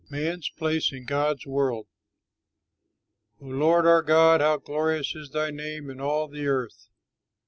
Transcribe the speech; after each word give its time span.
MAN'S 0.09 0.49
PLACE 0.57 0.91
IN 0.91 1.05
GOD'S 1.05 1.45
WORLD 1.45 1.85
O 3.39 3.45
Lord, 3.45 3.85
our 3.85 4.01
God, 4.01 4.41
how 4.41 4.57
glorious 4.57 5.13
Is 5.13 5.29
thy 5.29 5.51
name 5.51 5.91
in 5.91 6.01
all 6.01 6.27
the 6.27 6.47
earth! 6.47 6.87